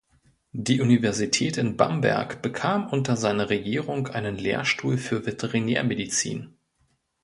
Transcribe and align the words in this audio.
Die 0.53 0.81
Universität 0.81 1.57
in 1.57 1.77
Bamberg 1.77 2.41
bekam 2.41 2.87
unter 2.89 3.15
seiner 3.15 3.51
Regierung 3.51 4.07
einen 4.07 4.35
Lehrstuhl 4.35 4.97
für 4.97 5.27
Veterinärmedizin. 5.27 6.57